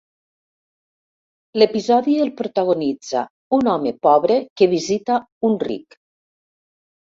[1.61, 3.21] L'episodi el protagonitza
[3.59, 5.19] un home pobre que visita
[5.51, 6.01] un ric.